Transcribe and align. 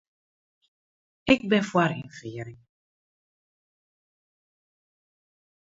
Ik 1.33 1.41
bin 1.49 1.63
foar 1.71 1.91
ynfiering. 1.99 2.61